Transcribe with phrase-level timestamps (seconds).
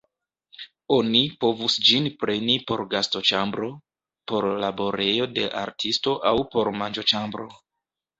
[0.95, 3.69] Oni povus ĝin preni por gastoĉambro,
[4.31, 7.47] por laborejo de artisto aŭ por manĝoĉambro.